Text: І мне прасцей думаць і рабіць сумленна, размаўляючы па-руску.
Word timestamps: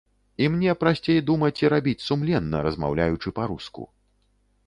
І 0.43 0.45
мне 0.53 0.71
прасцей 0.83 1.19
думаць 1.27 1.61
і 1.65 1.69
рабіць 1.75 2.03
сумленна, 2.07 2.63
размаўляючы 2.67 3.35
па-руску. 3.41 3.87